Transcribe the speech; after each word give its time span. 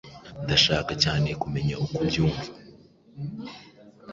Ndashaka 0.43 0.91
cyane 1.03 1.29
kumenya 1.41 1.75
uko 1.83 1.97
ubyumva. 2.05 2.47